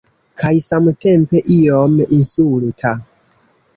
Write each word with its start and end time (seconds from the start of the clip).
Kaj 0.43 0.53
samtempe 0.67 1.41
iom 1.57 2.01
insulta... 2.19 2.95